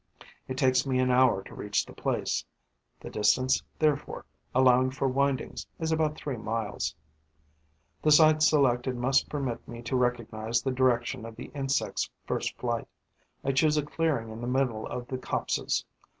[0.47, 2.43] It takes me an hour to reach the place.
[3.01, 6.95] The distance, therefore, allowing for windings, is about three miles.
[8.01, 12.87] The site selected must permit me to recognize the direction of the insects' first flight.
[13.43, 15.85] I choose a clearing in the middle of the copses.